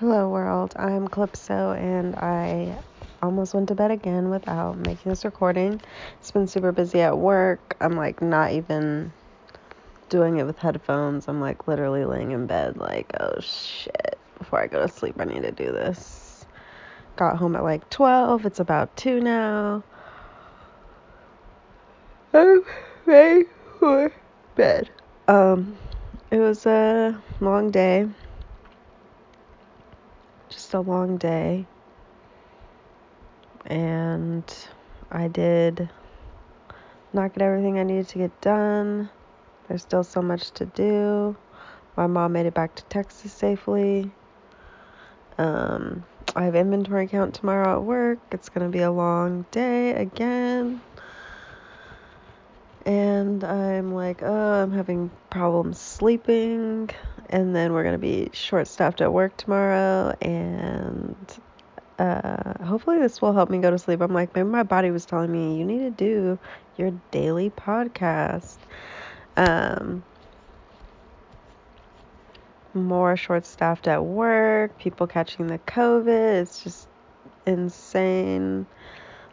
[0.00, 0.72] Hello, world.
[0.74, 2.76] I'm Calypso, and I
[3.22, 5.80] almost went to bed again without making this recording.
[6.18, 7.76] It's been super busy at work.
[7.80, 9.12] I'm like not even
[10.08, 11.28] doing it with headphones.
[11.28, 14.18] I'm like literally laying in bed, like, oh shit.
[14.36, 16.44] Before I go to sleep, I need to do this.
[17.14, 18.46] Got home at like 12.
[18.46, 19.84] It's about 2 now.
[22.32, 22.64] I'm
[23.06, 23.44] ready
[23.78, 24.12] for
[24.56, 24.90] bed.
[25.28, 25.78] Um,
[26.32, 28.08] it was a long day
[30.74, 31.66] a long day.
[33.66, 34.44] And
[35.10, 35.88] I did
[37.12, 39.08] not get everything I needed to get done.
[39.68, 41.36] There's still so much to do.
[41.96, 44.10] My mom made it back to Texas safely.
[45.38, 46.04] Um,
[46.36, 48.18] I have inventory count tomorrow at work.
[48.32, 50.80] It's going to be a long day again.
[53.24, 56.90] And I'm like, oh, I'm having problems sleeping
[57.30, 61.16] and then we're to be short staffed at work tomorrow and
[61.98, 64.02] uh, hopefully this will help me go to sleep.
[64.02, 66.38] I'm like, maybe my body was telling me you need to do
[66.76, 68.58] your daily podcast.
[69.38, 70.04] Um,
[72.74, 76.42] more short staffed at work, people catching the COVID.
[76.42, 76.88] It's just
[77.46, 78.66] insane.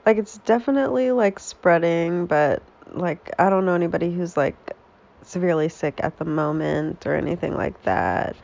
[0.06, 4.75] Like, it's definitely like spreading, but like, I don't know anybody who's like
[5.23, 8.36] severely sick at the moment or anything like that.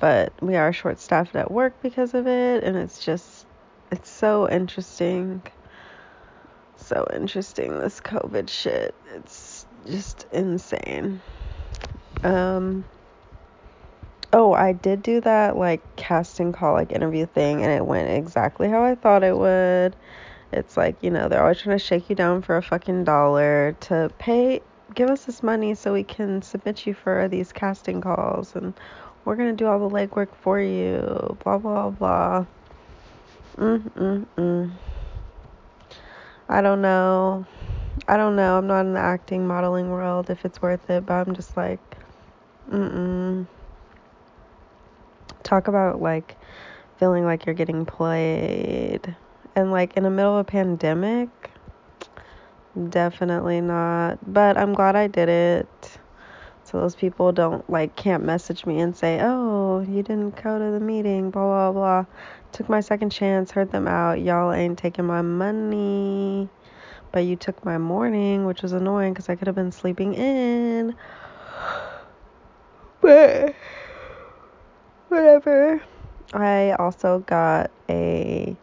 [0.00, 3.46] But we are short staffed at work because of it, and it's just,
[3.92, 5.42] it's so interesting.
[6.76, 8.94] So interesting, this COVID shit.
[9.14, 11.20] It's just insane.
[12.24, 12.84] Um,
[14.32, 18.68] oh, I did do that like casting call, like interview thing, and it went exactly
[18.68, 19.94] how I thought it would.
[20.52, 23.76] It's like, you know, they're always trying to shake you down for a fucking dollar
[23.80, 24.60] to pay
[24.94, 28.74] give us this money so we can submit you for these casting calls and
[29.24, 31.36] we're going to do all the legwork for you.
[31.44, 32.46] Blah, blah, blah.
[33.56, 34.70] Mm, mm, mm.
[36.48, 37.46] I don't know.
[38.08, 38.58] I don't know.
[38.58, 41.80] I'm not in the acting modeling world if it's worth it, but I'm just like,
[42.70, 43.46] mm mm.
[45.42, 46.36] Talk about like
[46.98, 49.14] feeling like you're getting played.
[49.56, 51.28] And like in the middle of a pandemic,
[52.88, 54.18] Definitely not.
[54.32, 55.98] But I'm glad I did it.
[56.62, 60.70] So those people don't like can't message me and say, "Oh, you didn't go to
[60.70, 62.04] the meeting." Blah blah blah.
[62.52, 64.20] Took my second chance, heard them out.
[64.20, 66.48] Y'all ain't taking my money,
[67.10, 70.94] but you took my morning, which was annoying because I could have been sleeping in.
[73.00, 73.54] But
[75.08, 75.82] whatever.
[76.34, 78.56] I also got a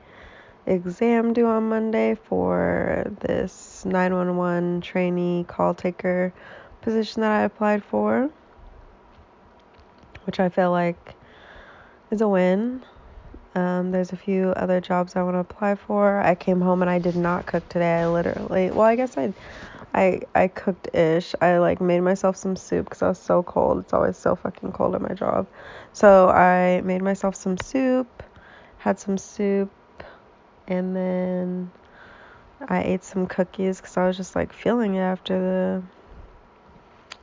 [0.68, 6.34] exam due on Monday for this 911 trainee call taker
[6.82, 8.30] position that I applied for,
[10.26, 11.16] which I feel like
[12.12, 12.84] is a win.
[13.56, 16.20] Um, there's a few other jobs I want to apply for.
[16.20, 18.02] I came home and I did not cook today.
[18.02, 19.34] I literally, well, I guess I,
[19.96, 21.34] I, I cooked ish.
[21.42, 23.80] I like made myself some soup because I was so cold.
[23.80, 25.48] It's always so fucking cold at my job.
[25.94, 28.22] So I made myself some soup,
[28.78, 29.72] had some soup,
[30.68, 31.72] and then
[32.68, 35.84] I ate some cookies because I was just like feeling it after the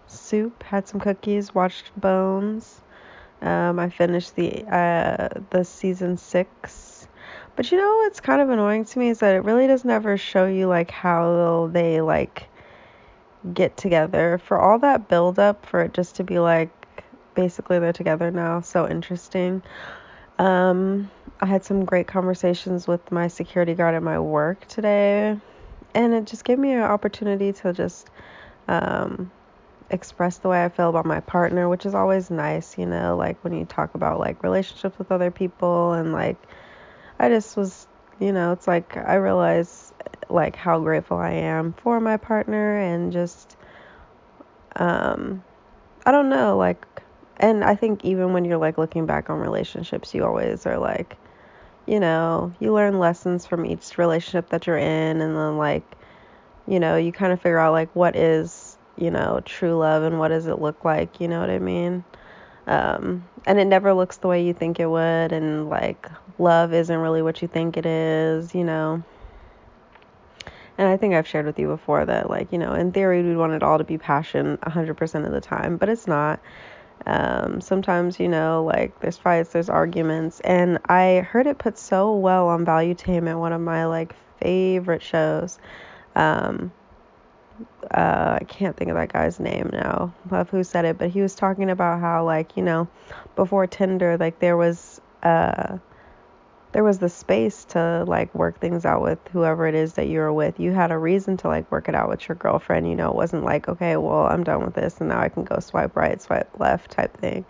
[0.07, 0.63] soup.
[0.63, 2.81] Had some cookies, watched Bones.
[3.43, 7.07] Um, I finished the uh, the season six.
[7.57, 10.17] But you know what's kind of annoying to me is that it really doesn't ever
[10.17, 12.49] show you like how they like
[13.53, 14.41] get together.
[14.45, 16.71] For all that build up for it just to be like
[17.35, 18.61] basically they're together now.
[18.61, 19.63] So interesting.
[20.39, 25.39] Um, I had some great conversations with my security guard at my work today,
[25.95, 28.09] and it just gave me an opportunity to just
[28.69, 29.31] um,
[29.91, 33.43] express the way I feel about my partner, which is always nice, you know, like
[33.45, 36.37] when you talk about like relationships with other people, and like
[37.19, 37.87] I just was,
[38.19, 39.93] you know, it's like I realize
[40.29, 43.57] like how grateful I am for my partner, and just,
[44.77, 45.45] um,
[46.07, 46.85] I don't know, like
[47.45, 51.19] and I think even when you're like looking back on relationships, you always are like,
[51.87, 55.85] you know, you learn lessons from each relationship that you're in, and then like,
[56.67, 60.19] you know, you kind of figure out like what is, you know, true love and
[60.19, 62.03] what does it look like, you know what I mean?
[62.67, 66.09] Um, and it never looks the way you think it would, and like,
[66.39, 69.03] love isn't really what you think it is, you know.
[70.79, 73.37] And I think I've shared with you before that, like, you know, in theory, we
[73.37, 76.41] want it all to be passion 100% of the time, but it's not.
[77.07, 82.17] Um, sometimes, you know, like there's fights, there's arguments, and I heard it put so
[82.17, 85.59] well on Value Valuetainment, one of my like favorite shows.
[86.17, 86.73] Um,
[87.91, 91.21] uh, I can't think of that guy's name now of who said it, but he
[91.21, 92.89] was talking about how like you know
[93.37, 95.79] before Tinder, like there was uh
[96.75, 100.19] there was the space to like work things out with whoever it is that you
[100.19, 100.59] were with.
[100.59, 102.89] You had a reason to like work it out with your girlfriend.
[102.91, 105.45] You know, it wasn't like, okay, well, I'm done with this and now I can
[105.45, 107.45] go swipe right, swipe left type thing.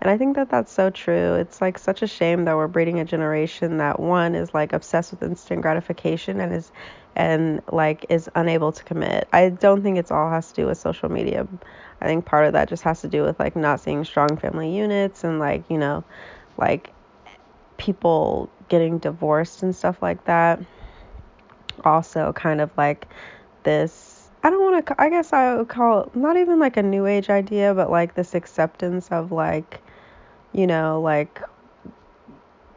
[0.00, 1.34] And I think that that's so true.
[1.34, 5.10] It's like such a shame that we're breeding a generation that one is like obsessed
[5.10, 6.70] with instant gratification and is
[7.16, 9.26] and like is unable to commit.
[9.32, 11.44] I don't think it's all has to do with social media.
[12.00, 14.72] I think part of that just has to do with like not seeing strong family
[14.74, 16.04] units and like, you know,
[16.56, 16.92] like
[17.80, 20.60] people getting divorced and stuff like that.
[21.84, 23.08] Also, kind of like
[23.64, 26.82] this, I don't want to, I guess I would call it not even like a
[26.82, 29.80] new age idea, but like this acceptance of like,
[30.52, 31.40] you know, like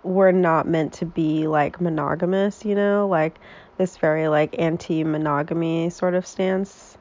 [0.03, 3.39] we're not meant to be like monogamous, you know, like
[3.77, 6.97] this very like anti monogamy sort of stance,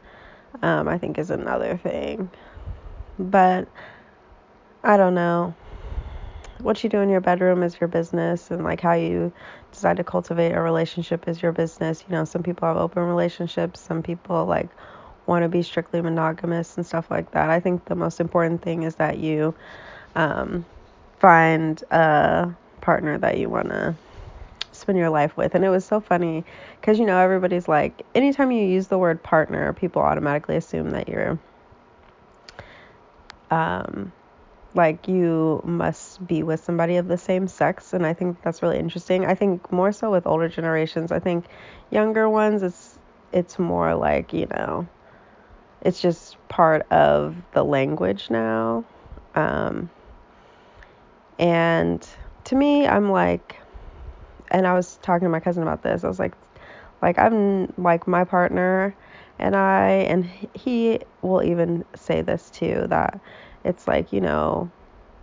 [0.63, 2.29] um, I think is another thing.
[3.19, 3.69] But
[4.83, 5.55] I don't know
[6.63, 9.33] what you do in your bedroom is your business and like how you
[9.73, 12.05] decide to cultivate a relationship is your business.
[12.09, 14.71] You know, some people have open relationships, some people like
[15.27, 17.51] want to be strictly monogamous and stuff like that.
[17.51, 19.55] I think the most important thing is that you
[20.17, 20.67] um,
[21.19, 22.51] find a
[22.81, 23.97] partner that you want to
[24.73, 25.55] spend your life with.
[25.55, 26.45] And it was so funny
[26.81, 31.09] because, you know, everybody's like, anytime you use the word partner, people automatically assume that
[31.09, 31.39] you're
[33.51, 34.13] um,
[34.75, 38.79] like you must be with somebody of the same sex and i think that's really
[38.79, 39.27] interesting.
[39.27, 41.13] I think more so with older generations.
[41.13, 41.47] I think
[41.91, 42.99] younger ones it's
[43.33, 44.87] it's more like you know
[45.83, 48.85] it's just part of the language now.
[49.35, 49.91] Um,
[51.39, 52.07] and
[52.45, 53.57] to me i'm like
[54.51, 56.05] and i was talking to my cousin about this.
[56.05, 56.35] I was like
[57.01, 58.95] like i'm like my partner
[59.39, 60.25] and i and
[60.55, 63.21] he will even say this too that
[63.65, 64.71] it's like, you know,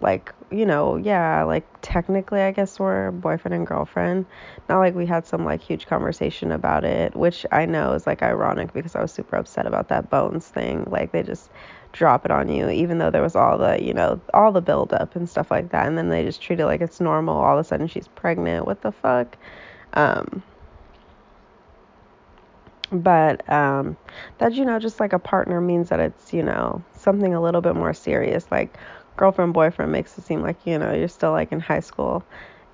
[0.02, 4.26] like, you know, yeah, like technically I guess we're boyfriend and girlfriend.
[4.70, 8.24] Not like we had some like huge conversation about it, which I know is like
[8.24, 10.86] ironic because I was super upset about that bones thing.
[10.90, 11.50] Like they just
[11.92, 14.94] drop it on you even though there was all the, you know, all the build
[14.94, 17.38] up and stuff like that and then they just treat it like it's normal.
[17.38, 18.66] All of a sudden she's pregnant.
[18.66, 19.38] What the fuck?
[19.94, 20.44] Um
[22.92, 23.98] but um,
[24.40, 27.62] that you know just like a partner means that it's you know something a little
[27.62, 28.46] bit more serious.
[28.52, 28.78] Like
[29.18, 32.24] girlfriend boyfriend makes it seem like you know you're still like in high school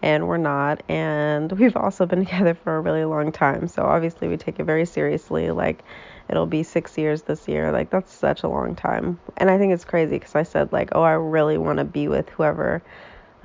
[0.01, 0.83] and we're not.
[0.89, 3.67] And we've also been together for a really long time.
[3.67, 5.51] So obviously we take it very seriously.
[5.51, 5.83] Like
[6.29, 7.71] it'll be six years this year.
[7.71, 9.19] Like that's such a long time.
[9.37, 12.07] And i think it's crazy because i said like oh i really want to be
[12.07, 12.81] with whoever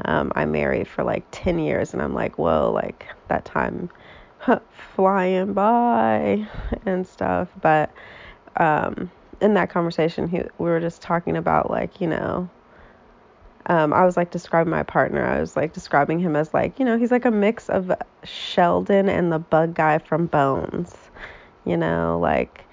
[0.05, 1.93] um, i married for like 10 years.
[1.93, 3.91] And i'm like whoa like that time
[4.95, 6.47] flying by
[6.87, 7.49] and stuff.
[7.61, 7.91] But
[8.57, 9.11] um,
[9.41, 12.49] in that conversation, he, we were just talking about like you know.
[13.67, 15.25] Um, I was like describing my partner.
[15.25, 17.93] I was like describing him as like, you know, he's like a mix of
[18.25, 20.93] Sheldon and the bug guy from Bones.
[21.67, 22.65] You know, like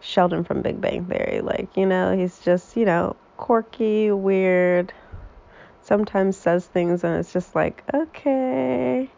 [0.00, 1.40] Sheldon from Big Bang Theory.
[1.40, 4.92] Like, you know, he's just, you know, quirky, weird,
[5.82, 9.10] sometimes says things and it's just like, okay.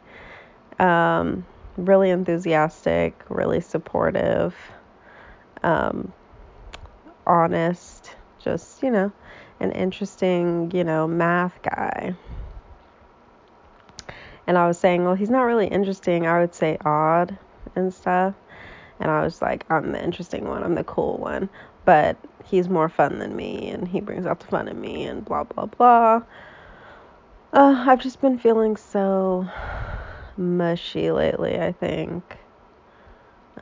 [0.78, 1.44] Um,
[1.76, 4.54] really enthusiastic, really supportive,
[5.62, 6.12] um,
[7.26, 9.12] honest, just, you know,
[9.60, 12.14] an interesting, you know, math guy.
[14.46, 16.26] And I was saying, well, he's not really interesting.
[16.26, 17.38] I would say odd
[17.76, 18.34] and stuff.
[18.98, 20.62] And I was like, I'm the interesting one.
[20.62, 21.48] I'm the cool one.
[21.84, 25.24] But he's more fun than me and he brings out the fun in me and
[25.24, 26.22] blah, blah, blah.
[27.52, 29.46] Uh, I've just been feeling so
[30.36, 32.38] mushy lately, I think.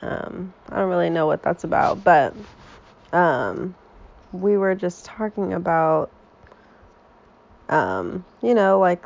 [0.02, 2.34] Um, I don't really know what that's about, but
[3.12, 3.76] um,
[4.32, 6.12] we were just talking about,
[7.68, 9.04] um, you know, like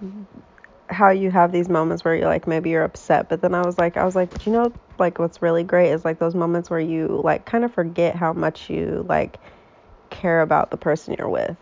[0.88, 3.78] how you have these moments where you're like maybe you're upset, but then I was
[3.78, 6.70] like, I was like, but you know, like what's really great is like those moments
[6.70, 9.40] where you like kind of forget how much you like
[10.10, 11.56] care about the person you're with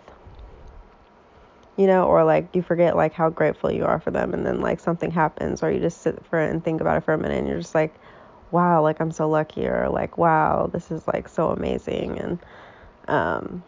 [1.76, 4.60] you know, or like you forget like how grateful you are for them and then
[4.60, 7.18] like something happens or you just sit for it and think about it for a
[7.18, 7.94] minute and you're just like,
[8.50, 12.38] wow, like I'm so lucky or like, wow, this is like so amazing and
[13.08, 13.64] um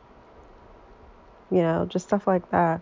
[1.50, 2.80] you know, just stuff like that.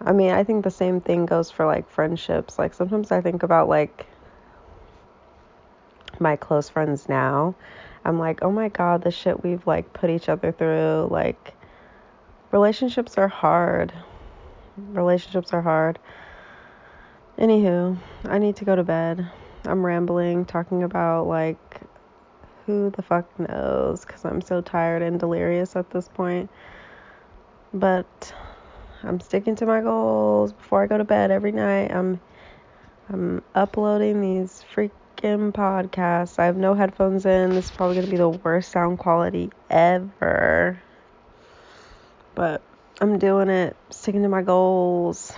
[0.00, 2.58] I mean, I think the same thing goes for like friendships.
[2.58, 4.06] Like sometimes I think about like
[6.20, 7.54] my close friends now.
[8.04, 11.54] I'm like, "Oh my god, the shit we've like put each other through, like
[12.52, 13.92] relationships are hard.
[14.76, 15.98] Relationships are hard.
[17.38, 19.26] Anywho, I need to go to bed.
[19.64, 21.80] I'm rambling, talking about like
[22.66, 26.50] who the fuck knows because I'm so tired and delirious at this point.
[27.74, 28.32] But
[29.02, 31.90] I'm sticking to my goals before I go to bed every night.
[31.90, 32.20] I'm
[33.08, 36.38] I'm uploading these freaking podcasts.
[36.38, 37.50] I have no headphones in.
[37.50, 40.80] This is probably going to be the worst sound quality ever.
[42.34, 42.62] But
[43.00, 45.32] I'm doing it, sticking to my goals.